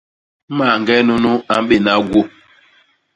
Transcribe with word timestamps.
Mañge 0.57 0.95
nunu 1.07 1.31
a 1.53 1.55
mbéna 1.63 1.93
gwô. 2.09 2.21